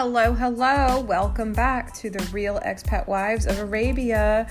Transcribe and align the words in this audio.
Hello, 0.00 0.32
hello. 0.32 1.00
Welcome 1.00 1.52
back 1.52 1.92
to 1.94 2.08
the 2.08 2.22
Real 2.32 2.60
Expat 2.60 3.08
Wives 3.08 3.46
of 3.46 3.58
Arabia. 3.58 4.46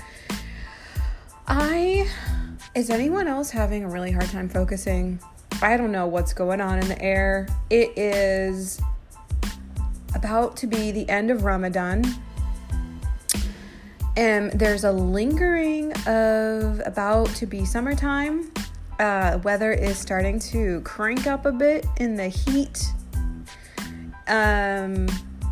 I. 1.46 2.06
Is 2.74 2.90
anyone 2.90 3.26
else 3.26 3.48
having 3.48 3.82
a 3.82 3.88
really 3.88 4.10
hard 4.10 4.28
time 4.28 4.50
focusing? 4.50 5.18
I 5.62 5.78
don't 5.78 5.90
know 5.90 6.06
what's 6.06 6.34
going 6.34 6.60
on 6.60 6.80
in 6.80 6.88
the 6.88 7.00
air. 7.00 7.48
It 7.70 7.96
is 7.96 8.78
about 10.14 10.54
to 10.58 10.66
be 10.66 10.90
the 10.90 11.08
end 11.08 11.30
of 11.30 11.44
Ramadan. 11.44 12.04
And 14.18 14.52
there's 14.52 14.84
a 14.84 14.92
lingering 14.92 15.94
of 16.06 16.82
about 16.84 17.28
to 17.36 17.46
be 17.46 17.64
summertime. 17.64 18.52
Uh, 18.98 19.38
weather 19.42 19.72
is 19.72 19.96
starting 19.96 20.40
to 20.40 20.82
crank 20.82 21.26
up 21.26 21.46
a 21.46 21.52
bit 21.52 21.86
in 21.96 22.16
the 22.16 22.28
heat 22.28 22.92
um, 24.28 25.06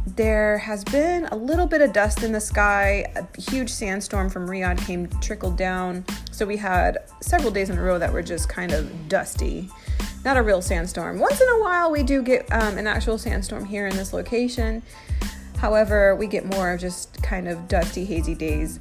there 0.07 0.59
has 0.59 0.85
been 0.85 1.25
a 1.27 1.37
little 1.37 1.67
bit 1.67 1.81
of 1.81 1.93
dust 1.93 2.23
in 2.23 2.31
the 2.31 2.41
sky. 2.41 3.13
A 3.17 3.41
huge 3.41 3.71
sandstorm 3.71 4.31
from 4.31 4.49
Riyadh 4.49 4.79
came 4.87 5.09
trickled 5.21 5.57
down. 5.57 6.05
So 6.31 6.47
we 6.47 6.57
had 6.57 6.99
several 7.21 7.51
days 7.51 7.71
in 7.71 7.79
a 7.79 7.83
row 7.83 7.99
that 7.99 8.13
were 8.13 8.23
just 8.23 8.49
kind 8.49 8.73
of 8.73 9.09
dusty. 9.09 9.69
Not 10.25 10.37
a 10.37 10.43
real 10.43 10.63
sandstorm. 10.63 11.19
Once 11.19 11.41
in 11.41 11.49
a 11.49 11.61
while, 11.61 11.91
we 11.91 12.05
do 12.05 12.23
get 12.23 12.51
um, 12.53 12.79
an 12.79 12.87
actual 12.87 13.19
sandstorm 13.19 13.65
here 13.65 13.89
in 13.89 13.97
this 13.97 14.13
location. 14.13 14.83
However, 15.59 16.15
we 16.15 16.29
get 16.29 16.47
more 16.47 16.73
of 16.73 16.81
just 16.81 17.21
kind 17.23 17.49
of 17.49 17.67
dusty, 17.67 18.05
hazy 18.05 18.35
days. 18.35 18.79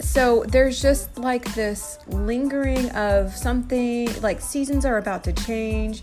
So 0.00 0.44
there's 0.48 0.82
just 0.82 1.18
like 1.18 1.54
this 1.54 1.98
lingering 2.08 2.90
of 2.90 3.36
something 3.36 4.08
like 4.22 4.40
seasons 4.40 4.84
are 4.84 4.98
about 4.98 5.22
to 5.24 5.32
change, 5.32 6.02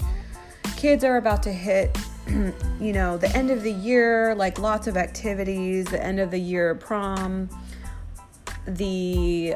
kids 0.77 1.03
are 1.03 1.17
about 1.17 1.43
to 1.43 1.51
hit 1.51 1.97
you 2.79 2.93
know, 2.93 3.17
the 3.17 3.29
end 3.35 3.51
of 3.51 3.63
the 3.63 3.71
year, 3.71 4.35
like 4.35 4.59
lots 4.59 4.87
of 4.87 4.97
activities, 4.97 5.85
the 5.85 6.03
end 6.03 6.19
of 6.19 6.31
the 6.31 6.39
year 6.39 6.75
prom, 6.75 7.49
the 8.67 9.55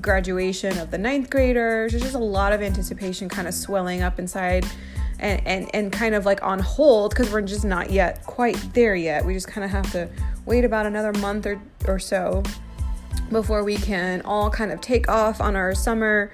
graduation 0.00 0.76
of 0.78 0.90
the 0.90 0.98
ninth 0.98 1.30
graders. 1.30 1.92
There's 1.92 2.02
just 2.02 2.14
a 2.14 2.18
lot 2.18 2.52
of 2.52 2.62
anticipation 2.62 3.28
kind 3.28 3.48
of 3.48 3.54
swelling 3.54 4.02
up 4.02 4.18
inside 4.18 4.66
and, 5.18 5.44
and, 5.46 5.70
and 5.74 5.92
kind 5.92 6.14
of 6.14 6.26
like 6.26 6.42
on 6.42 6.58
hold 6.58 7.10
because 7.10 7.32
we're 7.32 7.42
just 7.42 7.64
not 7.64 7.90
yet 7.90 8.24
quite 8.26 8.56
there 8.74 8.94
yet. 8.94 9.24
We 9.24 9.34
just 9.34 9.48
kind 9.48 9.64
of 9.64 9.70
have 9.70 9.90
to 9.92 10.08
wait 10.44 10.64
about 10.64 10.86
another 10.86 11.12
month 11.20 11.46
or, 11.46 11.60
or 11.86 11.98
so 11.98 12.42
before 13.30 13.64
we 13.64 13.76
can 13.76 14.22
all 14.22 14.50
kind 14.50 14.72
of 14.72 14.80
take 14.80 15.08
off 15.08 15.40
on 15.40 15.56
our 15.56 15.74
summer 15.74 16.32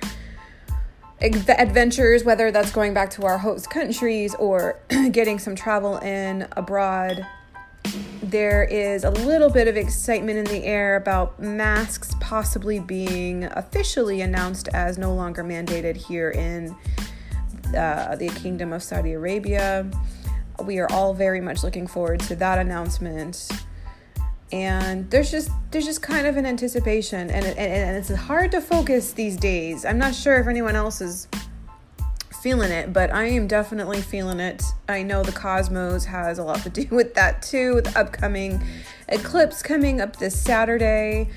adventures, 1.20 2.24
whether 2.24 2.50
that's 2.50 2.70
going 2.70 2.94
back 2.94 3.10
to 3.10 3.24
our 3.24 3.38
host 3.38 3.70
countries 3.70 4.34
or 4.36 4.80
getting 5.12 5.38
some 5.38 5.54
travel 5.54 5.98
in 5.98 6.46
abroad. 6.52 7.26
There 8.22 8.64
is 8.64 9.04
a 9.04 9.10
little 9.10 9.50
bit 9.50 9.68
of 9.68 9.76
excitement 9.76 10.38
in 10.38 10.44
the 10.46 10.64
air 10.64 10.96
about 10.96 11.38
masks 11.40 12.14
possibly 12.20 12.80
being 12.80 13.44
officially 13.44 14.22
announced 14.22 14.68
as 14.68 14.98
no 14.98 15.14
longer 15.14 15.44
mandated 15.44 15.96
here 15.96 16.30
in 16.30 16.74
uh, 17.76 18.16
the 18.16 18.28
Kingdom 18.36 18.72
of 18.72 18.82
Saudi 18.82 19.12
Arabia. 19.12 19.88
We 20.62 20.78
are 20.78 20.90
all 20.90 21.14
very 21.14 21.40
much 21.40 21.62
looking 21.62 21.86
forward 21.86 22.20
to 22.20 22.36
that 22.36 22.58
announcement 22.58 23.48
and 24.52 25.10
there's 25.10 25.30
just 25.30 25.50
there's 25.70 25.84
just 25.84 26.02
kind 26.02 26.26
of 26.26 26.36
an 26.36 26.46
anticipation 26.46 27.30
and, 27.30 27.44
and, 27.44 27.58
and 27.58 27.96
it's 27.96 28.14
hard 28.14 28.52
to 28.52 28.60
focus 28.60 29.12
these 29.12 29.36
days. 29.36 29.84
I'm 29.84 29.98
not 29.98 30.14
sure 30.14 30.38
if 30.38 30.46
anyone 30.46 30.76
else 30.76 31.00
is 31.00 31.28
feeling 32.42 32.70
it 32.70 32.92
but 32.92 33.10
i 33.10 33.24
am 33.24 33.46
definitely 33.46 34.02
feeling 34.02 34.38
it. 34.38 34.62
I 34.86 35.02
know 35.02 35.22
the 35.22 35.32
cosmos 35.32 36.04
has 36.04 36.38
a 36.38 36.44
lot 36.44 36.62
to 36.62 36.70
do 36.82 36.86
with 36.90 37.14
that 37.14 37.42
too 37.42 37.76
with 37.76 37.84
the 37.84 37.98
upcoming 37.98 38.62
eclipse 39.08 39.62
coming 39.62 40.00
up 40.00 40.16
this 40.16 40.38
saturday. 40.38 41.28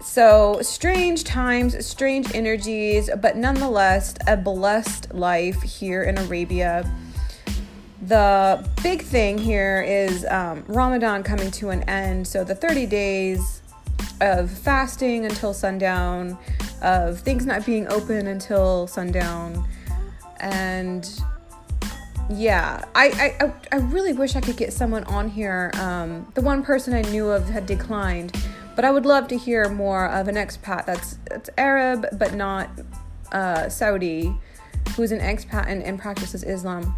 So 0.00 0.58
strange 0.62 1.24
times 1.24 1.84
strange 1.84 2.34
energies 2.34 3.10
but 3.20 3.36
nonetheless 3.36 4.14
a 4.26 4.36
blessed 4.36 5.14
life 5.14 5.62
here 5.62 6.02
in 6.02 6.18
arabia 6.18 6.90
the 8.02 8.68
big 8.82 9.02
thing 9.02 9.38
here 9.38 9.84
is 9.86 10.24
um, 10.26 10.64
Ramadan 10.66 11.22
coming 11.22 11.50
to 11.52 11.70
an 11.70 11.82
end. 11.84 12.26
So 12.26 12.42
the 12.42 12.54
30 12.54 12.86
days 12.86 13.62
of 14.20 14.50
fasting 14.50 15.24
until 15.24 15.54
sundown, 15.54 16.36
of 16.82 17.20
things 17.20 17.46
not 17.46 17.64
being 17.64 17.86
open 17.88 18.26
until 18.26 18.88
sundown, 18.88 19.64
and 20.40 21.08
yeah, 22.28 22.84
I 22.94 23.34
I, 23.40 23.52
I 23.70 23.76
really 23.76 24.12
wish 24.12 24.34
I 24.34 24.40
could 24.40 24.56
get 24.56 24.72
someone 24.72 25.04
on 25.04 25.28
here. 25.28 25.70
Um, 25.74 26.30
the 26.34 26.40
one 26.40 26.64
person 26.64 26.94
I 26.94 27.02
knew 27.02 27.28
of 27.28 27.48
had 27.48 27.66
declined, 27.66 28.32
but 28.74 28.84
I 28.84 28.90
would 28.90 29.06
love 29.06 29.28
to 29.28 29.36
hear 29.36 29.68
more 29.68 30.06
of 30.06 30.26
an 30.26 30.34
expat 30.34 30.86
that's 30.86 31.18
that's 31.26 31.50
Arab 31.56 32.06
but 32.18 32.34
not 32.34 32.68
uh, 33.30 33.68
Saudi, 33.68 34.36
who's 34.96 35.12
an 35.12 35.20
expat 35.20 35.66
and, 35.68 35.82
and 35.84 36.00
practices 36.00 36.42
Islam. 36.42 36.96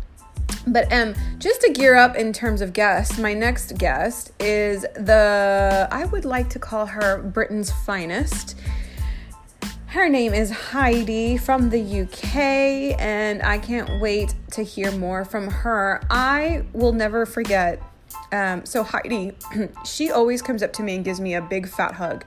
But 0.66 0.90
um, 0.92 1.14
just 1.38 1.60
to 1.62 1.72
gear 1.72 1.94
up 1.94 2.16
in 2.16 2.32
terms 2.32 2.60
of 2.60 2.72
guests, 2.72 3.18
my 3.18 3.34
next 3.34 3.76
guest 3.76 4.32
is 4.40 4.82
the 4.94 5.88
I 5.90 6.06
would 6.06 6.24
like 6.24 6.48
to 6.50 6.58
call 6.58 6.86
her 6.86 7.18
Britain's 7.22 7.70
finest. 7.70 8.56
Her 9.86 10.08
name 10.08 10.34
is 10.34 10.50
Heidi 10.50 11.36
from 11.36 11.70
the 11.70 12.00
UK, 12.00 12.98
and 13.00 13.42
I 13.42 13.58
can't 13.58 14.00
wait 14.00 14.34
to 14.52 14.64
hear 14.64 14.90
more 14.90 15.24
from 15.24 15.48
her. 15.48 16.02
I 16.10 16.64
will 16.72 16.92
never 16.92 17.26
forget. 17.26 17.80
Um, 18.32 18.64
so 18.64 18.82
Heidi, 18.82 19.32
she 19.84 20.10
always 20.10 20.42
comes 20.42 20.62
up 20.62 20.72
to 20.74 20.82
me 20.82 20.96
and 20.96 21.04
gives 21.04 21.20
me 21.20 21.34
a 21.34 21.42
big 21.42 21.68
fat 21.68 21.94
hug. 21.94 22.24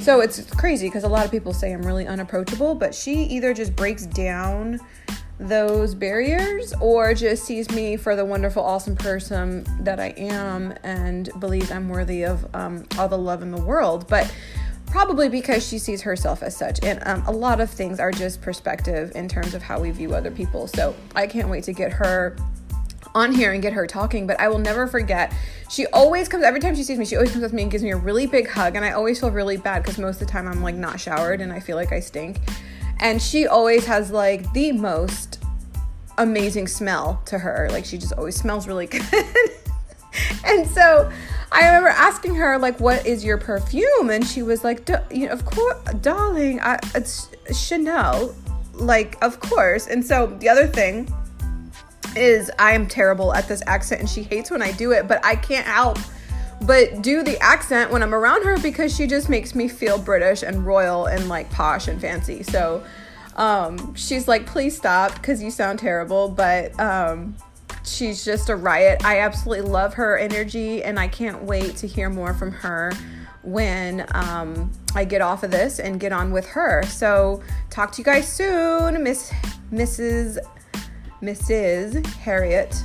So 0.00 0.20
it's 0.20 0.42
crazy 0.54 0.88
because 0.88 1.04
a 1.04 1.08
lot 1.08 1.24
of 1.24 1.30
people 1.30 1.52
say 1.52 1.72
I'm 1.72 1.82
really 1.82 2.06
unapproachable, 2.06 2.74
but 2.74 2.94
she 2.94 3.22
either 3.24 3.54
just 3.54 3.76
breaks 3.76 4.06
down 4.06 4.80
those 5.38 5.94
barriers 5.94 6.72
or 6.80 7.14
just 7.14 7.44
sees 7.44 7.70
me 7.70 7.96
for 7.96 8.14
the 8.16 8.24
wonderful, 8.24 8.62
awesome 8.62 8.96
person 8.96 9.66
that 9.80 9.98
I 9.98 10.14
am 10.16 10.74
and 10.82 11.28
believes 11.40 11.70
I'm 11.70 11.88
worthy 11.88 12.24
of 12.24 12.46
um, 12.54 12.84
all 12.98 13.08
the 13.08 13.18
love 13.18 13.42
in 13.42 13.50
the 13.50 13.60
world. 13.60 14.06
But 14.08 14.32
probably 14.86 15.28
because 15.28 15.66
she 15.66 15.78
sees 15.78 16.02
herself 16.02 16.42
as 16.42 16.56
such. 16.56 16.78
And 16.84 17.02
um, 17.04 17.24
a 17.26 17.32
lot 17.32 17.60
of 17.60 17.68
things 17.68 17.98
are 17.98 18.12
just 18.12 18.40
perspective 18.40 19.10
in 19.16 19.28
terms 19.28 19.54
of 19.54 19.60
how 19.60 19.80
we 19.80 19.90
view 19.90 20.14
other 20.14 20.30
people. 20.30 20.68
So 20.68 20.94
I 21.16 21.26
can't 21.26 21.48
wait 21.48 21.64
to 21.64 21.72
get 21.72 21.92
her 21.92 22.36
on 23.14 23.32
here 23.32 23.52
and 23.52 23.62
get 23.62 23.72
her 23.72 23.86
talking, 23.86 24.26
but 24.26 24.38
I 24.38 24.48
will 24.48 24.58
never 24.58 24.86
forget. 24.86 25.32
She 25.68 25.86
always 25.88 26.28
comes 26.28 26.44
every 26.44 26.60
time 26.60 26.74
she 26.74 26.82
sees 26.82 26.98
me, 26.98 27.04
she 27.04 27.16
always 27.16 27.32
comes 27.32 27.48
to 27.48 27.54
me 27.54 27.62
and 27.62 27.70
gives 27.70 27.82
me 27.82 27.90
a 27.90 27.96
really 27.96 28.26
big 28.26 28.48
hug, 28.48 28.76
and 28.76 28.84
I 28.84 28.92
always 28.92 29.20
feel 29.20 29.30
really 29.30 29.56
bad 29.56 29.82
because 29.82 29.98
most 29.98 30.20
of 30.20 30.26
the 30.26 30.32
time 30.32 30.46
I'm 30.46 30.62
like 30.62 30.74
not 30.74 31.00
showered 31.00 31.40
and 31.40 31.52
I 31.52 31.60
feel 31.60 31.76
like 31.76 31.92
I 31.92 32.00
stink. 32.00 32.38
And 33.00 33.20
she 33.20 33.46
always 33.46 33.86
has 33.86 34.10
like 34.10 34.52
the 34.52 34.72
most 34.72 35.42
amazing 36.18 36.68
smell 36.68 37.22
to 37.26 37.38
her. 37.38 37.68
Like 37.70 37.84
she 37.84 37.98
just 37.98 38.12
always 38.14 38.36
smells 38.36 38.66
really 38.66 38.86
good. 38.88 39.04
and 40.44 40.66
so 40.68 41.10
I 41.52 41.66
remember 41.66 41.88
asking 41.88 42.34
her 42.36 42.58
like, 42.58 42.80
"What 42.80 43.06
is 43.06 43.24
your 43.24 43.38
perfume?" 43.38 44.10
And 44.10 44.26
she 44.26 44.42
was 44.42 44.64
like, 44.64 44.88
"You 45.10 45.26
know, 45.26 45.32
of 45.32 45.44
course, 45.44 45.76
darling, 46.00 46.60
I, 46.60 46.78
it's 46.94 47.28
Chanel." 47.52 48.34
Like, 48.74 49.22
of 49.22 49.38
course. 49.38 49.86
And 49.86 50.04
so 50.04 50.26
the 50.26 50.48
other 50.48 50.66
thing 50.66 51.08
is 52.16 52.50
I 52.58 52.72
am 52.72 52.86
terrible 52.86 53.32
at 53.34 53.46
this 53.48 53.62
accent, 53.66 54.00
and 54.00 54.10
she 54.10 54.22
hates 54.22 54.50
when 54.50 54.62
I 54.62 54.72
do 54.72 54.92
it, 54.92 55.06
but 55.06 55.24
I 55.24 55.36
can't 55.36 55.66
help 55.66 55.98
but 56.66 57.02
do 57.02 57.22
the 57.22 57.38
accent 57.40 57.90
when 57.90 58.02
I'm 58.02 58.14
around 58.14 58.44
her 58.44 58.58
because 58.58 58.94
she 58.94 59.06
just 59.06 59.28
makes 59.28 59.54
me 59.54 59.68
feel 59.68 59.98
British 59.98 60.42
and 60.42 60.64
royal 60.64 61.06
and 61.06 61.28
like 61.28 61.50
posh 61.50 61.88
and 61.88 62.00
fancy. 62.00 62.42
So 62.42 62.84
um, 63.36 63.94
she's 63.94 64.28
like, 64.28 64.46
please 64.46 64.76
stop 64.76 65.14
because 65.14 65.42
you 65.42 65.50
sound 65.50 65.78
terrible. 65.78 66.28
But 66.28 66.78
um, 66.78 67.36
she's 67.84 68.24
just 68.24 68.48
a 68.48 68.56
riot. 68.56 69.04
I 69.04 69.20
absolutely 69.20 69.68
love 69.70 69.94
her 69.94 70.16
energy 70.18 70.82
and 70.82 70.98
I 70.98 71.08
can't 71.08 71.42
wait 71.42 71.76
to 71.76 71.86
hear 71.86 72.08
more 72.08 72.34
from 72.34 72.50
her 72.52 72.92
when 73.42 74.06
um, 74.14 74.72
I 74.94 75.04
get 75.04 75.20
off 75.20 75.42
of 75.42 75.50
this 75.50 75.78
and 75.78 76.00
get 76.00 76.12
on 76.12 76.32
with 76.32 76.46
her. 76.46 76.82
So 76.84 77.42
talk 77.70 77.92
to 77.92 77.98
you 77.98 78.04
guys 78.04 78.30
soon. 78.30 79.02
Miss 79.02 79.32
Mrs. 79.72 80.38
Mrs. 81.22 82.04
Harriott 82.06 82.82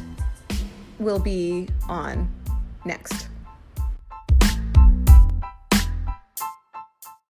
will 1.00 1.20
be 1.20 1.68
on 1.88 2.30
next. 2.86 3.30